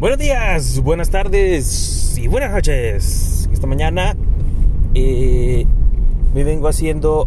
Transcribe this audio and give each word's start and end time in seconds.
Buenos 0.00 0.18
días, 0.18 0.80
buenas 0.80 1.10
tardes 1.10 2.16
y 2.16 2.26
buenas 2.26 2.52
noches. 2.52 3.50
Esta 3.52 3.66
mañana 3.66 4.16
eh, 4.94 5.66
me 6.34 6.42
vengo 6.42 6.68
haciendo 6.68 7.26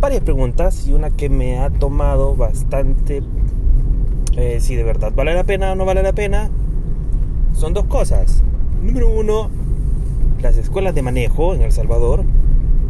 varias 0.00 0.22
preguntas 0.22 0.86
y 0.86 0.92
una 0.92 1.08
que 1.08 1.30
me 1.30 1.60
ha 1.60 1.70
tomado 1.70 2.36
bastante 2.36 3.22
eh, 4.36 4.58
si 4.60 4.76
de 4.76 4.84
verdad 4.84 5.14
vale 5.16 5.32
la 5.32 5.44
pena 5.44 5.72
o 5.72 5.76
no 5.76 5.86
vale 5.86 6.02
la 6.02 6.12
pena 6.12 6.50
son 7.54 7.72
dos 7.72 7.86
cosas. 7.86 8.42
Número 8.82 9.08
uno, 9.08 9.48
las 10.42 10.58
escuelas 10.58 10.94
de 10.94 11.00
manejo 11.00 11.54
en 11.54 11.62
El 11.62 11.72
Salvador 11.72 12.24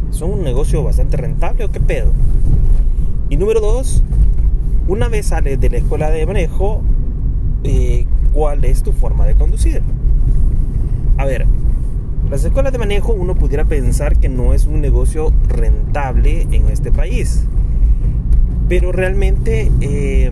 son 0.09 0.31
un 0.31 0.43
negocio 0.43 0.83
bastante 0.83 1.15
rentable 1.15 1.63
o 1.63 1.71
qué 1.71 1.79
pedo. 1.79 2.11
Y 3.29 3.37
número 3.37 3.61
dos, 3.61 4.03
una 4.89 5.07
vez 5.07 5.27
sales 5.27 5.57
de 5.57 5.69
la 5.69 5.77
escuela 5.77 6.09
de 6.09 6.25
manejo, 6.25 6.81
eh, 7.63 8.07
¿cuál 8.33 8.63
es 8.65 8.83
tu 8.83 8.91
forma 8.91 9.25
de 9.25 9.35
conducir? 9.35 9.81
A 11.17 11.25
ver, 11.25 11.45
las 12.29 12.43
escuelas 12.43 12.71
de 12.71 12.79
manejo 12.79 13.13
uno 13.13 13.35
pudiera 13.35 13.65
pensar 13.65 14.17
que 14.17 14.29
no 14.29 14.53
es 14.53 14.65
un 14.65 14.81
negocio 14.81 15.33
rentable 15.47 16.47
en 16.51 16.67
este 16.67 16.91
país. 16.91 17.45
Pero 18.69 18.91
realmente 18.93 19.69
eh, 19.81 20.31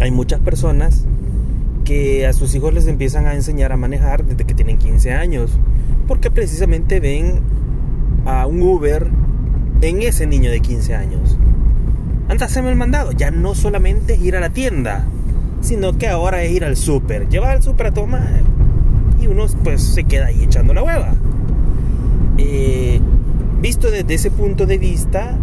hay 0.00 0.10
muchas 0.10 0.40
personas 0.40 1.04
que 1.84 2.26
a 2.26 2.32
sus 2.32 2.54
hijos 2.54 2.74
les 2.74 2.88
empiezan 2.88 3.26
a 3.26 3.34
enseñar 3.34 3.72
a 3.72 3.76
manejar 3.76 4.24
desde 4.24 4.44
que 4.44 4.54
tienen 4.54 4.78
15 4.78 5.12
años. 5.12 5.52
Porque 6.08 6.30
precisamente 6.30 6.98
ven 6.98 7.40
a 8.26 8.46
un 8.46 8.60
Uber 8.62 9.06
en 9.80 10.02
ese 10.02 10.26
niño 10.26 10.50
de 10.50 10.60
15 10.60 10.94
años. 10.94 11.38
Anda, 12.28 12.46
el 12.46 12.76
mandado. 12.76 13.12
Ya 13.12 13.30
no 13.30 13.54
solamente 13.54 14.16
ir 14.16 14.36
a 14.36 14.40
la 14.40 14.50
tienda, 14.50 15.06
sino 15.60 15.96
que 15.98 16.08
ahora 16.08 16.42
es 16.42 16.52
ir 16.52 16.64
al 16.64 16.76
súper. 16.76 17.28
Llevar 17.28 17.56
al 17.56 17.62
súper 17.62 17.88
a 17.88 17.90
tomar. 17.92 18.42
Y 19.20 19.26
uno 19.26 19.46
pues 19.62 19.82
se 19.82 20.04
queda 20.04 20.26
ahí 20.26 20.44
echando 20.44 20.74
la 20.74 20.82
hueva. 20.82 21.12
Eh, 22.38 23.00
visto 23.60 23.90
desde 23.90 24.14
ese 24.14 24.30
punto 24.30 24.66
de 24.66 24.78
vista, 24.78 25.36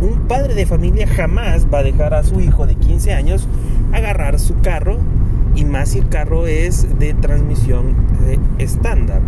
un 0.00 0.28
padre 0.28 0.54
de 0.54 0.66
familia 0.66 1.06
jamás 1.06 1.66
va 1.72 1.78
a 1.78 1.82
dejar 1.82 2.14
a 2.14 2.22
su 2.22 2.40
hijo 2.40 2.66
de 2.66 2.76
15 2.76 3.12
años 3.12 3.48
agarrar 3.92 4.38
su 4.38 4.60
carro 4.60 4.98
y 5.54 5.64
más 5.64 5.90
si 5.90 5.98
el 5.98 6.08
carro 6.08 6.46
es 6.46 6.98
de 6.98 7.14
transmisión 7.14 7.94
eh, 8.26 8.38
estándar, 8.58 9.22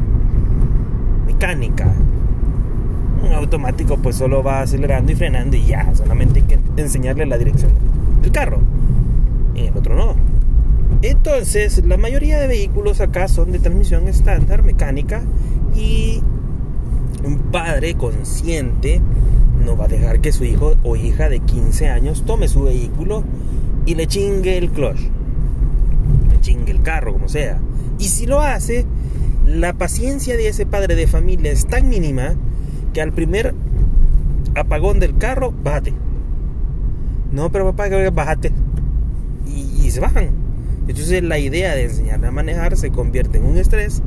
mecánica. 1.27 1.92
Un 3.25 3.33
automático 3.33 3.97
pues 3.97 4.16
solo 4.16 4.42
va 4.42 4.61
acelerando 4.61 5.11
y 5.11 5.14
frenando 5.16 5.56
y 5.56 5.64
ya, 5.64 5.92
solamente 5.94 6.41
hay 6.41 6.47
que 6.47 6.59
enseñarle 6.77 7.27
la 7.27 7.39
dirección 7.39 7.72
del 8.22 8.31
carro. 8.31 8.61
El 9.67 9.77
otro 9.77 9.97
no. 9.97 10.14
Entonces, 11.03 11.84
la 11.84 11.97
mayoría 11.97 12.39
de 12.39 12.47
vehículos 12.47 13.01
acá 13.01 13.28
son 13.28 13.53
de 13.53 13.59
transmisión 13.59 14.09
estándar, 14.09 14.62
mecánica, 14.62 15.23
y 15.77 16.23
un 17.25 17.39
padre 17.50 17.95
consciente 17.95 19.00
no 19.65 19.77
va 19.77 19.84
a 19.84 19.89
dejar 19.89 20.20
que 20.20 20.33
su 20.33 20.45
hijo 20.45 20.77
o 20.83 20.97
hija 20.97 21.28
de 21.28 21.41
15 21.41 21.89
años 21.89 22.25
tome 22.25 22.48
su 22.48 22.62
vehículo 22.62 23.23
y 23.87 23.95
le 23.95 24.06
chingue 24.06 24.56
el 24.56 24.70
clutch 24.70 25.00
chingue 26.41 26.72
el 26.72 26.83
carro, 26.83 27.12
como 27.12 27.28
sea. 27.28 27.59
Y 27.98 28.05
si 28.05 28.27
lo 28.27 28.41
hace, 28.41 28.87
la 29.45 29.75
paciencia 29.75 30.37
de 30.37 30.48
ese 30.48 30.67
padre 30.67 30.95
de 30.95 31.06
familia 31.06 31.53
es 31.53 31.67
tan 31.67 31.89
mínima 31.89 32.34
que 32.93 33.03
al 33.03 33.12
primer 33.12 33.55
apagón 34.55 35.00
del 35.00 35.17
carro, 35.19 35.53
bájate. 35.53 35.93
No, 37.33 37.50
pero 37.50 37.72
papá, 37.72 37.89
bájate. 38.12 38.53
Se 39.91 40.00
bajan. 40.00 40.31
Entonces 40.86 41.22
la 41.22 41.39
idea 41.39 41.75
de 41.75 41.84
enseñarle 41.84 42.28
a 42.28 42.31
manejar 42.31 42.77
se 42.77 42.91
convierte 42.91 43.39
en 43.39 43.44
un 43.44 43.58
estrés, 43.58 44.03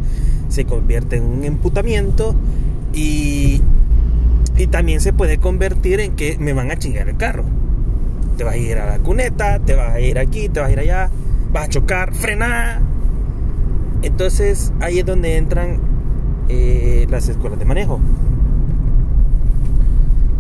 se 0.50 0.66
convierte 0.66 1.18
en 1.18 1.24
un 1.24 1.44
emputamiento 1.44 2.36
y, 2.94 3.62
y 4.58 4.68
también 4.68 5.00
se 5.00 5.14
puede 5.14 5.38
convertir 5.38 6.00
en 6.00 6.16
que 6.16 6.38
me 6.40 6.53
van 6.53 6.72
a 6.72 6.78
chingar 6.78 7.08
el 7.08 7.18
carro. 7.18 7.44
Te 8.38 8.44
vas 8.44 8.56
a 8.56 8.58
ir 8.58 8.78
a 8.80 8.97
la 8.97 9.00
cuneta, 9.00 9.59
te 9.59 9.75
vas 9.75 9.94
a 9.94 10.00
ir 10.00 10.18
aquí, 10.18 10.50
te 10.50 10.59
vas 10.59 10.69
a 10.69 10.72
ir 10.72 10.80
allá 10.80 11.12
vas 11.52 11.66
a 11.66 11.69
chocar, 11.69 12.13
frena. 12.13 12.81
Entonces 14.02 14.74
ahí 14.80 15.00
es 15.00 15.06
donde 15.06 15.38
entran 15.38 15.80
eh, 16.50 17.06
las 17.09 17.28
escuelas 17.30 17.59
de 17.59 17.66
manejo. 17.66 18.00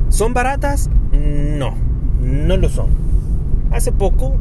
¿Son 0.09 0.33
baratas? 0.33 0.89
No, 1.11 1.73
no 2.21 2.57
lo 2.57 2.69
son. 2.69 2.89
Hace 3.71 3.91
poco, 3.91 4.35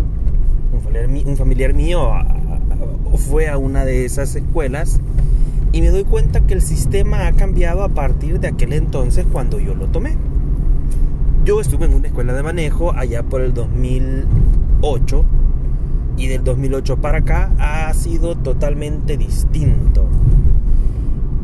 un 0.73 1.37
familiar, 1.37 1.75
mío 1.75 2.11
fue 3.17 3.49
a 3.49 3.59
una 3.59 3.85
de 3.85 4.05
esas 4.05 4.35
escuelas 4.35 5.01
y 5.73 5.83
me 5.83 5.91
doy 5.91 6.05
cuenta 6.05 6.41
que 6.41 6.55
el 6.55 6.63
sistema 6.63 7.27
ha 7.27 7.33
cambiado 7.33 7.83
a 7.83 7.89
partir 7.89 8.41
de 8.41 8.49
aquel 8.49 8.73
entonces 8.73 9.27
cuando 9.31 9.61
yo 9.61 9.75
lo 9.75 9.87
tomé. 9.87 10.17
Yo 11.45 11.61
estuve 11.61 11.87
en 11.87 11.95
una 11.95 12.09
escuela 12.09 12.33
de 12.33 12.43
manejo 12.43 12.93
allá 12.93 13.23
por 13.23 13.41
el 13.41 13.55
2008 13.55 15.25
y 16.17 16.27
del 16.27 16.45
2008 16.45 16.97
para 16.99 17.19
acá 17.19 17.53
ha 17.59 17.93
sido 17.95 18.37
totalmente 18.37 19.17
distinto. 19.17 20.07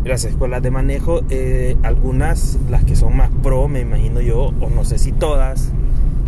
Las 0.04 0.24
escuelas 0.24 0.62
de 0.62 0.70
manejo, 0.70 1.22
eh, 1.30 1.76
algunas, 1.82 2.58
las 2.70 2.84
que 2.84 2.94
son 2.94 3.16
más 3.16 3.30
pro, 3.42 3.68
me 3.68 3.80
imagino 3.80 4.20
yo, 4.20 4.52
o 4.60 4.70
no 4.70 4.84
sé 4.84 4.98
si 4.98 5.10
todas, 5.12 5.72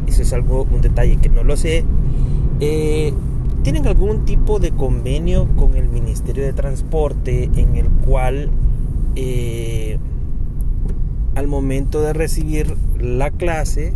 eso 0.09 0.22
es 0.22 0.32
algo, 0.32 0.66
un 0.70 0.80
detalle 0.80 1.19
que 1.19 1.28
no 1.28 1.44
lo 1.44 1.56
sé, 1.56 1.84
eh, 2.61 3.13
tienen 3.63 3.87
algún 3.87 4.25
tipo 4.25 4.59
de 4.59 4.71
convenio 4.71 5.47
con 5.57 5.77
el 5.77 5.89
Ministerio 5.89 6.45
de 6.45 6.53
Transporte 6.53 7.51
en 7.55 7.77
el 7.77 7.89
cual 7.89 8.51
eh, 9.17 9.99
al 11.35 11.47
momento 11.47 12.01
de 12.01 12.13
recibir 12.13 12.77
la 12.99 13.31
clase 13.31 13.93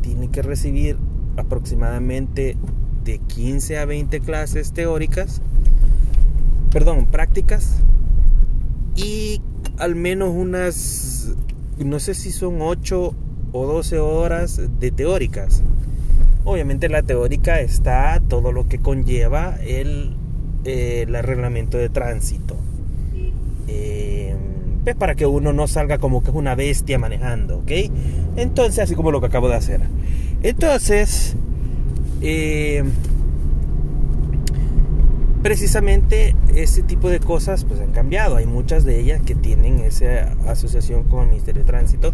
tiene 0.00 0.28
que 0.28 0.42
recibir 0.42 0.96
aproximadamente 1.36 2.56
de 3.04 3.18
15 3.18 3.78
a 3.78 3.84
20 3.84 4.20
clases 4.20 4.72
teóricas, 4.72 5.42
perdón, 6.70 7.06
prácticas, 7.06 7.76
y 8.96 9.40
al 9.78 9.94
menos 9.94 10.30
unas, 10.30 11.34
no 11.78 11.98
sé 11.98 12.14
si 12.14 12.30
son 12.30 12.60
8 12.60 13.14
o 13.52 13.66
12 13.66 13.98
horas 13.98 14.60
de 14.78 14.90
teóricas. 14.90 15.62
Obviamente 16.44 16.88
la 16.88 17.02
teórica 17.02 17.60
está 17.60 18.20
todo 18.28 18.52
lo 18.52 18.68
que 18.68 18.78
conlleva 18.78 19.56
el, 19.62 20.16
eh, 20.64 21.06
de 21.06 21.88
tránsito. 21.88 22.56
Eh, 23.66 24.36
pues 24.84 24.94
para 24.96 25.14
que 25.14 25.24
uno 25.24 25.54
no 25.54 25.66
salga 25.66 25.98
como 25.98 26.22
que 26.22 26.30
es 26.30 26.36
una 26.36 26.54
bestia 26.54 26.98
manejando, 26.98 27.58
¿ok? 27.58 27.72
Entonces, 28.36 28.80
así 28.80 28.94
como 28.94 29.10
lo 29.10 29.20
que 29.20 29.28
acabo 29.28 29.48
de 29.48 29.54
hacer. 29.54 29.80
Entonces, 30.42 31.34
eh, 32.20 32.84
precisamente 35.42 36.34
ese 36.54 36.82
tipo 36.82 37.08
de 37.10 37.20
cosas 37.20 37.64
pues 37.64 37.80
han 37.80 37.92
cambiado. 37.92 38.36
Hay 38.36 38.46
muchas 38.46 38.84
de 38.84 39.00
ellas 39.00 39.22
que 39.22 39.34
tienen 39.34 39.80
esa 39.80 40.34
asociación 40.46 41.04
con 41.04 41.24
el 41.24 41.28
Ministerio 41.30 41.62
de 41.62 41.66
Tránsito. 41.66 42.12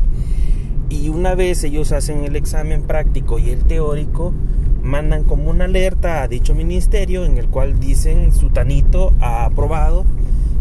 Y 0.90 1.08
una 1.08 1.34
vez 1.34 1.64
ellos 1.64 1.92
hacen 1.92 2.24
el 2.24 2.36
examen 2.36 2.82
práctico 2.82 3.38
y 3.38 3.50
el 3.50 3.64
teórico, 3.64 4.34
mandan 4.82 5.24
como 5.24 5.50
una 5.50 5.66
alerta 5.66 6.22
a 6.22 6.28
dicho 6.28 6.54
ministerio 6.54 7.24
en 7.24 7.38
el 7.38 7.48
cual 7.48 7.78
dicen 7.78 8.32
su 8.32 8.50
tanito 8.50 9.12
ha 9.20 9.44
aprobado 9.44 10.04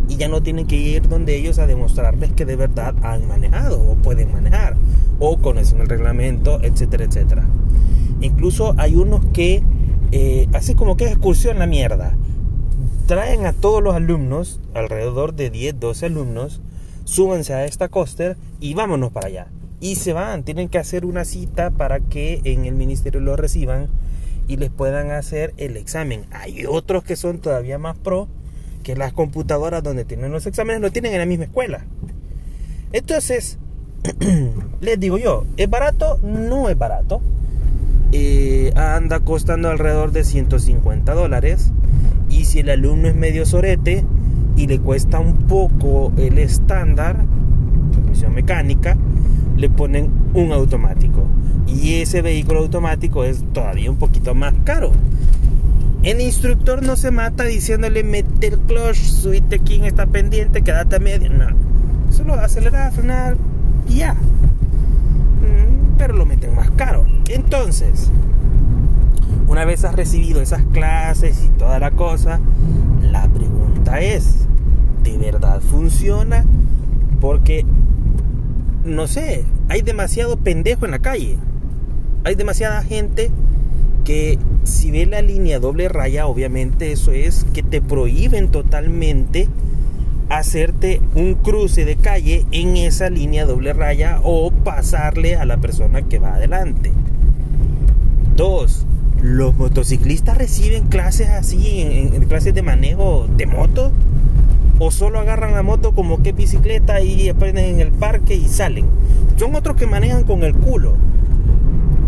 y 0.08 0.18
ya 0.18 0.28
no 0.28 0.42
tienen 0.42 0.68
que 0.68 0.76
ir 0.76 1.08
donde 1.08 1.36
ellos 1.36 1.60
a 1.60 1.68
demostrarles 1.68 2.32
que 2.34 2.46
de 2.46 2.56
verdad 2.56 2.96
han 3.02 3.28
manejado 3.28 3.82
o 3.82 3.96
pueden 3.96 4.32
manejar 4.32 4.76
o 5.20 5.38
conocen 5.38 5.82
el 5.82 5.90
reglamento, 5.90 6.62
etcétera, 6.62 7.06
etcétera. 7.06 7.46
Incluso 8.22 8.74
hay 8.78 8.96
unos 8.96 9.26
que 9.34 9.64
eh, 10.12 10.48
hacen 10.54 10.76
como 10.76 10.98
que 10.98 11.06
es 11.06 11.12
excursión 11.12 11.60
la 11.60 11.68
mierda. 11.68 12.16
Traen 13.06 13.46
a 13.46 13.54
todos 13.54 13.82
los 13.84 13.96
alumnos, 13.96 14.60
alrededor 14.74 15.34
de 15.34 15.50
10, 15.50 15.80
12 15.80 16.06
alumnos, 16.06 16.62
súbanse 17.04 17.54
a 17.54 17.66
esta 17.66 17.88
coaster 17.88 18.38
y 18.60 18.74
vámonos 18.74 19.12
para 19.12 19.28
allá. 19.28 19.48
Y 19.82 19.96
se 19.96 20.14
van, 20.14 20.44
tienen 20.44 20.70
que 20.70 20.78
hacer 20.78 21.06
una 21.06 21.26
cita 21.26 21.72
para 21.72 22.00
que 22.00 22.42
en 22.44 22.66
el 22.66 22.76
ministerio 22.76 23.22
lo 23.22 23.36
reciban 23.36 23.88
y 24.48 24.58
les 24.58 24.70
puedan 24.70 25.12
hacer 25.12 25.54
el 25.58 25.78
examen. 25.78 26.26
Hay 26.32 26.66
otros 26.66 27.04
que 27.04 27.16
son 27.16 27.40
todavía 27.40 27.78
más 27.78 27.98
pro, 27.98 28.28
que 28.84 28.96
las 28.96 29.14
computadoras 29.14 29.84
donde 29.84 30.06
tienen 30.06 30.32
los 30.32 30.48
exámenes 30.48 30.82
lo 30.82 30.92
tienen 30.92 31.14
en 31.14 31.20
la 31.20 31.26
misma 31.26 31.46
escuela. 31.46 31.86
Entonces, 32.92 33.58
les 34.82 35.00
digo 35.00 35.18
yo, 35.18 35.46
¿es 35.58 35.70
barato? 35.70 36.20
No 36.24 36.70
es 36.70 36.78
barato. 36.78 37.22
Eh, 38.12 38.72
anda 38.76 39.20
costando 39.20 39.70
alrededor 39.70 40.12
de 40.12 40.24
150 40.24 41.14
dólares. 41.14 41.72
Y 42.30 42.46
si 42.46 42.60
el 42.60 42.70
alumno 42.70 43.08
es 43.08 43.16
medio 43.16 43.46
sorete 43.46 44.04
y 44.56 44.68
le 44.68 44.80
cuesta 44.80 45.20
un 45.20 45.48
poco 45.48 46.12
el 46.18 46.38
estándar, 46.40 47.26
transmisión 47.92 48.34
mecánica, 48.34 48.98
le 49.60 49.70
ponen 49.70 50.10
un 50.34 50.54
automático. 50.54 51.26
Y 51.68 51.96
ese 51.96 52.22
vehículo 52.22 52.62
automático 52.62 53.26
es 53.26 53.44
todavía 53.54 53.92
un 53.92 53.98
poquito 53.98 54.34
más 54.34 54.54
caro. 54.64 54.92
El 56.02 56.22
instructor 56.22 56.82
no 56.82 56.96
se 56.96 57.12
mata 57.12 57.44
diciéndole 57.44 58.06
mete 58.06 58.48
el 58.48 58.60
clutch, 58.60 58.96
subite 58.96 59.58
aquí 59.58 59.76
en 59.76 59.84
esta 59.84 60.06
pendiente, 60.06 60.62
quédate 60.62 60.96
a 60.96 61.00
media. 61.00 61.28
No. 61.28 61.48
Solo 62.10 62.36
acelerar, 62.36 62.94
frenar 62.94 63.36
y 63.90 63.96
ya. 63.96 64.14
Mm, 64.14 65.98
pero 65.98 66.16
lo 66.16 66.26
meten 66.26 66.56
más 66.56 66.72
caro. 66.72 67.06
Entonces, 67.28 68.10
una 69.50 69.66
vez 69.66 69.84
has 69.84 69.94
recibido 69.94 70.42
esas 70.42 70.64
clases 70.72 71.44
y 71.46 71.50
toda 71.50 71.80
la 71.80 71.92
cosa, 71.92 72.40
la 73.02 73.28
pregunta 73.28 74.00
es, 74.00 74.46
¿de 75.04 75.18
verdad 75.18 75.60
funciona? 75.60 76.46
Porque, 77.20 77.66
no 78.84 79.08
sé, 79.08 79.46
hay 79.68 79.82
demasiado 79.82 80.38
pendejo 80.38 80.86
en 80.86 80.92
la 80.92 81.00
calle. 81.00 81.38
Hay 82.24 82.36
demasiada 82.36 82.84
gente 82.84 83.32
que 84.04 84.40
si 84.64 84.92
ve 84.92 85.06
la 85.06 85.22
línea 85.22 85.60
doble 85.60 85.90
raya, 85.90 86.28
obviamente 86.28 86.92
eso 86.92 87.12
es 87.12 87.46
que 87.54 87.64
te 87.64 87.82
prohíben 87.82 88.50
totalmente 88.50 89.48
hacerte 90.30 91.02
un 91.16 91.34
cruce 91.36 91.86
de 91.86 91.96
calle 91.96 92.46
en 92.52 92.78
esa 92.78 93.10
línea 93.10 93.46
doble 93.46 93.74
raya 93.74 94.20
o 94.24 94.52
pasarle 94.52 95.36
a 95.36 95.46
la 95.46 95.58
persona 95.58 96.04
que 96.04 96.20
va 96.20 96.36
adelante. 96.36 96.92
Dos, 98.36 98.86
los 99.22 99.56
motociclistas 99.56 100.38
reciben 100.38 100.88
clases 100.88 101.30
así, 101.30 101.82
en, 101.82 102.26
clases 102.26 102.54
de 102.54 102.62
manejo 102.62 103.28
de 103.36 103.48
moto, 103.48 103.92
o 104.80 104.92
solo 104.92 105.20
agarran 105.20 105.54
la 105.54 105.62
moto 105.62 105.92
como 105.94 106.24
que 106.24 106.32
bicicleta 106.32 107.02
y 107.02 107.30
aprenden 107.30 107.66
en 107.66 107.80
el 107.82 107.92
parque 107.92 108.34
y 108.36 108.48
salen. 108.48 108.88
Son 109.38 109.56
otros 109.56 109.76
que 109.76 109.86
manejan 109.86 110.24
con 110.24 110.44
el 110.44 110.56
culo 110.56 110.96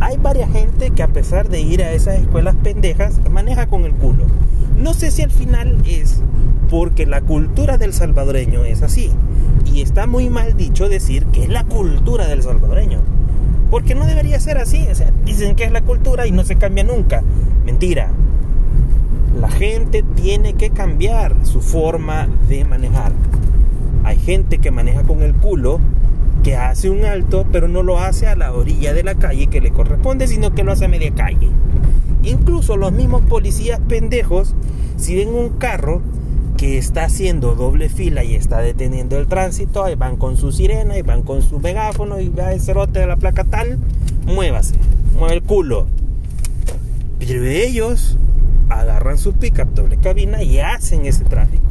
hay 0.01 0.18
varias 0.18 0.51
gente 0.51 0.89
que 0.89 1.03
a 1.03 1.07
pesar 1.07 1.47
de 1.47 1.62
ir 1.62 1.83
a 1.83 1.91
esas 1.91 2.19
escuelas 2.19 2.56
pendejas, 2.56 3.19
maneja 3.29 3.68
con 3.68 3.85
el 3.85 3.94
culo. 3.94 4.25
No 4.75 4.95
sé 4.95 5.12
si 5.12 5.21
al 5.21 5.29
final 5.29 5.77
es 5.85 6.21
porque 6.71 7.06
la 7.06 7.21
cultura 7.21 7.77
del 7.77 7.94
salvadoreño 7.94 8.65
es 8.65 8.81
así. 8.81 9.12
Y 9.63 9.81
está 9.81 10.07
muy 10.07 10.29
mal 10.29 10.57
dicho 10.57 10.89
decir 10.89 11.27
que 11.27 11.44
es 11.44 11.50
la 11.50 11.65
cultura 11.65 12.27
del 12.27 12.41
salvadoreño. 12.41 13.00
Porque 13.69 13.94
no 13.94 14.07
debería 14.07 14.39
ser 14.39 14.57
así. 14.57 14.88
O 14.91 14.95
sea, 14.95 15.12
dicen 15.24 15.56
que 15.56 15.65
es 15.65 15.71
la 15.71 15.81
cultura 15.81 16.25
y 16.25 16.31
no 16.31 16.44
se 16.44 16.56
cambia 16.56 16.83
nunca. 16.83 17.24
Mentira. 17.63 18.12
La 19.41 19.49
gente 19.49 20.03
tiene 20.03 20.53
que 20.53 20.69
cambiar 20.69 21.35
su 21.47 21.61
forma 21.61 22.29
de 22.47 22.63
manejar. 22.63 23.11
Hay 24.03 24.19
gente 24.19 24.59
que 24.59 24.69
maneja 24.69 25.01
con 25.01 25.23
el 25.23 25.33
culo 25.33 25.79
que 26.43 26.55
hace 26.55 26.91
un 26.91 27.05
alto, 27.05 27.47
pero 27.51 27.67
no 27.67 27.81
lo 27.81 27.97
hace 27.97 28.27
a 28.27 28.35
la 28.35 28.53
orilla 28.53 28.93
de 28.93 29.03
la 29.03 29.15
calle 29.15 29.47
que 29.47 29.59
le 29.59 29.71
corresponde, 29.71 30.27
sino 30.27 30.53
que 30.53 30.63
lo 30.63 30.71
hace 30.71 30.85
a 30.85 30.89
media 30.89 31.11
calle. 31.15 31.49
Incluso 32.21 32.77
los 32.77 32.91
mismos 32.91 33.23
policías 33.23 33.79
pendejos, 33.79 34.53
si 34.97 35.15
ven 35.15 35.29
un 35.29 35.49
carro 35.57 36.03
que 36.55 36.77
está 36.77 37.05
haciendo 37.05 37.55
doble 37.55 37.89
fila 37.89 38.23
y 38.23 38.35
está 38.35 38.59
deteniendo 38.59 39.17
el 39.17 39.25
tránsito, 39.25 39.83
ahí 39.83 39.95
van 39.95 40.17
con 40.17 40.38
su 40.38 40.51
sirena, 40.51 40.99
y 40.99 41.01
van 41.01 41.23
con 41.23 41.41
su 41.41 41.59
megáfono 41.59 42.19
y 42.19 42.29
va 42.29 42.53
el 42.53 42.61
cerote 42.61 42.99
de 42.99 43.07
la 43.07 43.17
placa 43.17 43.43
tal, 43.43 43.79
muévase, 44.23 44.75
mueve 45.17 45.33
el 45.33 45.41
culo. 45.41 45.88
Pero 47.17 47.43
ellos 47.43 48.19
agarran 48.79 49.18
su 49.18 49.33
pickup 49.33 49.73
doble 49.73 49.97
cabina 49.97 50.44
y 50.44 50.59
hacen 50.59 51.06
ese 51.06 51.23
tráfico. 51.23 51.63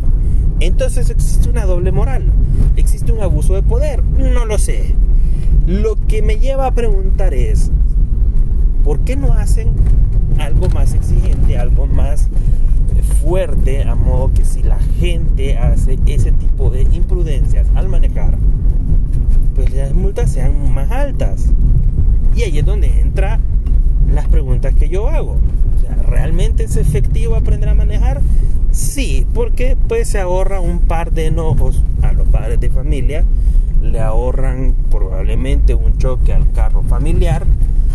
Entonces 0.60 1.08
existe 1.08 1.48
una 1.48 1.64
doble 1.64 1.90
moral, 1.90 2.24
existe 2.76 3.12
un 3.12 3.22
abuso 3.22 3.54
de 3.54 3.62
poder, 3.62 4.04
no 4.04 4.44
lo 4.44 4.58
sé. 4.58 4.94
Lo 5.66 5.96
que 5.96 6.20
me 6.20 6.38
lleva 6.38 6.66
a 6.66 6.74
preguntar 6.74 7.32
es, 7.32 7.70
¿por 8.84 9.00
qué 9.00 9.16
no 9.16 9.32
hacen 9.32 9.68
algo 10.38 10.68
más 10.68 10.94
exigente, 10.94 11.56
algo 11.56 11.86
más 11.86 12.28
fuerte, 13.22 13.82
a 13.82 13.94
modo 13.94 14.32
que 14.32 14.44
si 14.44 14.62
la 14.62 14.78
gente 14.98 15.56
hace 15.56 15.98
ese 16.06 16.32
tipo 16.32 16.70
de 16.70 16.82
imprudencias 16.82 17.66
al 17.74 17.88
manejar, 17.88 18.36
pues 19.54 19.72
las 19.72 19.94
multas 19.94 20.30
sean 20.30 20.74
más 20.74 20.90
altas? 20.90 21.46
Y 22.34 22.42
ahí 22.42 22.58
es 22.58 22.64
donde 22.64 23.00
entra 23.00 23.40
las 24.12 24.28
preguntas 24.28 24.74
que 24.74 24.88
yo 24.88 25.08
hago. 25.08 25.36
¿Realmente 26.60 26.80
es 26.80 26.88
efectivo 26.88 27.36
aprender 27.36 27.70
a 27.70 27.74
manejar? 27.74 28.20
Sí, 28.70 29.26
porque 29.32 29.78
pues 29.88 30.08
se 30.08 30.20
ahorra 30.20 30.60
un 30.60 30.80
par 30.80 31.10
de 31.10 31.26
enojos 31.26 31.82
a 32.02 32.12
los 32.12 32.28
padres 32.28 32.60
de 32.60 32.68
familia, 32.68 33.24
le 33.80 33.98
ahorran 33.98 34.74
probablemente 34.90 35.74
un 35.74 35.96
choque 35.96 36.34
al 36.34 36.52
carro 36.52 36.82
familiar, 36.82 37.46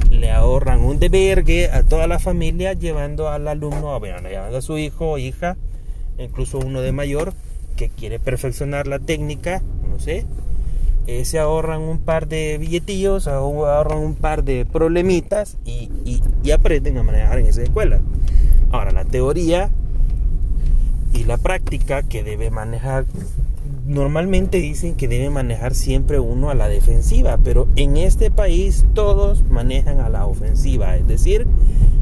le 0.10 0.32
ahorran 0.32 0.82
un 0.82 0.98
debergue 0.98 1.70
a 1.70 1.84
toda 1.84 2.08
la 2.08 2.18
familia 2.18 2.74
llevando 2.74 3.30
al 3.30 3.48
alumno, 3.48 4.00
bueno, 4.00 4.28
llevando 4.28 4.58
a 4.58 4.62
su 4.64 4.80
hijo 4.80 5.12
o 5.12 5.18
hija, 5.20 5.58
incluso 6.18 6.58
uno 6.58 6.82
de 6.82 6.92
mayor 6.92 7.36
que 7.76 7.90
quiere 7.90 8.18
perfeccionar 8.18 8.88
la 8.88 8.98
técnica, 8.98 9.62
no 9.88 10.00
sé, 10.00 10.26
eh, 11.06 11.24
se 11.24 11.38
ahorran 11.38 11.82
un 11.82 12.00
par 12.00 12.28
de 12.28 12.58
billetillos, 12.58 13.28
ahorran 13.28 14.00
un 14.00 14.16
par 14.16 14.44
de 14.44 14.66
problemitas 14.66 15.58
y, 15.66 16.20
y 16.44 16.52
aprenden 16.52 16.98
a 16.98 17.04
manejar 17.04 17.38
en 17.38 17.46
esa 17.46 17.62
escuela. 17.62 18.02
Ahora, 18.76 18.92
la 18.92 19.06
teoría 19.06 19.70
y 21.14 21.24
la 21.24 21.38
práctica 21.38 22.04
que 22.04 22.26
debe 22.26 22.52
manejar 22.52 23.06
normalmente 23.88 24.58
dicen 24.58 24.96
que 24.96 25.08
debe 25.08 25.30
manejar 25.30 25.74
siempre 25.74 26.20
uno 26.20 26.50
a 26.50 26.56
la 26.56 26.68
defensiva, 26.68 27.38
pero 27.42 27.70
en 27.78 27.96
este 27.96 28.32
país 28.32 28.86
todos 28.94 29.50
manejan 29.50 30.02
a 30.02 30.10
la 30.10 30.26
ofensiva, 30.26 30.98
es 30.98 31.08
decir, 31.08 31.48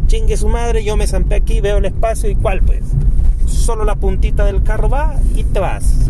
chingue 0.07 0.35
su 0.35 0.49
madre, 0.49 0.83
yo 0.83 0.97
me 0.97 1.05
zampé 1.05 1.35
aquí, 1.35 1.61
veo 1.61 1.77
el 1.77 1.85
espacio 1.85 2.27
y 2.27 2.35
cuál 2.35 2.61
pues, 2.61 2.81
solo 3.45 3.83
la 3.85 3.93
puntita 3.93 4.43
del 4.43 4.63
carro 4.63 4.89
va 4.89 5.13
y 5.35 5.43
te 5.43 5.59
vas. 5.59 6.09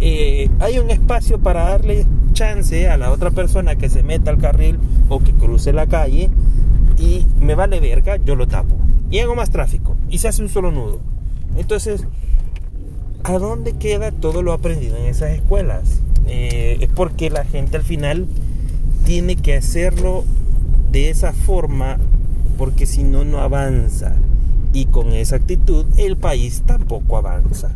Eh, 0.00 0.48
hay 0.60 0.78
un 0.78 0.90
espacio 0.90 1.40
para 1.40 1.68
darle 1.68 2.06
chance 2.32 2.88
a 2.88 2.96
la 2.96 3.10
otra 3.10 3.32
persona 3.32 3.76
que 3.76 3.90
se 3.90 4.02
meta 4.02 4.30
al 4.30 4.38
carril 4.38 4.78
o 5.10 5.20
que 5.20 5.32
cruce 5.32 5.74
la 5.74 5.86
calle 5.86 6.30
y 6.96 7.26
me 7.38 7.54
vale 7.54 7.80
verga, 7.80 8.16
yo 8.16 8.34
lo 8.34 8.46
tapo. 8.48 8.83
Y 9.14 9.20
hago 9.20 9.36
más 9.36 9.50
tráfico 9.50 9.94
y 10.10 10.18
se 10.18 10.26
hace 10.26 10.42
un 10.42 10.48
solo 10.48 10.72
nudo. 10.72 10.98
Entonces, 11.56 12.04
¿a 13.22 13.38
dónde 13.38 13.74
queda 13.74 14.10
todo 14.10 14.42
lo 14.42 14.52
aprendido 14.52 14.96
en 14.96 15.04
esas 15.04 15.30
escuelas? 15.30 16.00
Eh, 16.26 16.78
es 16.80 16.88
porque 16.88 17.30
la 17.30 17.44
gente 17.44 17.76
al 17.76 17.84
final 17.84 18.26
tiene 19.04 19.36
que 19.36 19.54
hacerlo 19.54 20.24
de 20.90 21.10
esa 21.10 21.32
forma 21.32 21.98
porque 22.58 22.86
si 22.86 23.04
no, 23.04 23.24
no 23.24 23.38
avanza. 23.38 24.16
Y 24.72 24.86
con 24.86 25.12
esa 25.12 25.36
actitud 25.36 25.86
el 25.96 26.16
país 26.16 26.64
tampoco 26.66 27.16
avanza. 27.16 27.70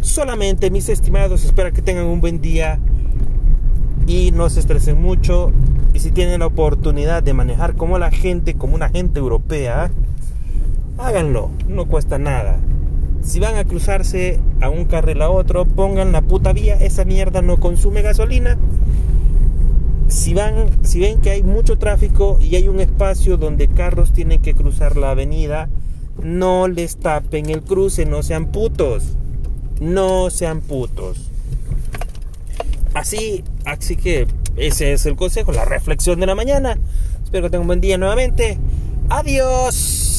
Solamente 0.00 0.72
mis 0.72 0.88
estimados, 0.88 1.44
espero 1.44 1.72
que 1.72 1.82
tengan 1.82 2.06
un 2.06 2.20
buen 2.20 2.40
día 2.40 2.80
y 4.08 4.32
no 4.32 4.50
se 4.50 4.58
estresen 4.58 5.00
mucho. 5.00 5.52
Y 5.94 6.00
si 6.00 6.10
tienen 6.10 6.40
la 6.40 6.46
oportunidad 6.46 7.22
de 7.22 7.32
manejar 7.32 7.76
como 7.76 7.96
la 8.00 8.10
gente, 8.10 8.54
como 8.54 8.74
una 8.74 8.88
gente 8.88 9.20
europea, 9.20 9.92
háganlo, 10.98 11.50
no 11.68 11.86
cuesta 11.86 12.18
nada. 12.18 12.58
Si 13.22 13.40
van 13.40 13.56
a 13.56 13.64
cruzarse 13.64 14.40
a 14.60 14.68
un 14.68 14.84
carril 14.84 15.22
a 15.22 15.30
otro, 15.30 15.64
pongan 15.64 16.12
la 16.12 16.22
puta 16.22 16.52
vía, 16.52 16.74
esa 16.74 17.04
mierda 17.04 17.42
no 17.42 17.58
consume 17.58 18.02
gasolina. 18.02 18.58
Si 20.08 20.34
van, 20.34 20.84
si 20.84 21.00
ven 21.00 21.20
que 21.20 21.30
hay 21.30 21.42
mucho 21.42 21.78
tráfico 21.78 22.38
y 22.40 22.56
hay 22.56 22.68
un 22.68 22.80
espacio 22.80 23.36
donde 23.36 23.68
carros 23.68 24.12
tienen 24.12 24.40
que 24.40 24.54
cruzar 24.54 24.96
la 24.96 25.10
avenida, 25.10 25.68
no 26.22 26.68
les 26.68 26.96
tapen 26.96 27.50
el 27.50 27.62
cruce, 27.62 28.06
no 28.06 28.22
sean 28.22 28.46
putos. 28.46 29.14
No 29.80 30.30
sean 30.30 30.60
putos. 30.60 31.30
Así, 32.94 33.44
así 33.64 33.96
que 33.96 34.26
ese 34.56 34.92
es 34.92 35.06
el 35.06 35.14
consejo, 35.14 35.52
la 35.52 35.64
reflexión 35.64 36.18
de 36.18 36.26
la 36.26 36.34
mañana. 36.34 36.78
Espero 37.22 37.44
que 37.44 37.50
tengan 37.50 37.62
un 37.62 37.66
buen 37.68 37.80
día 37.80 37.98
nuevamente. 37.98 38.58
Adiós. 39.08 40.17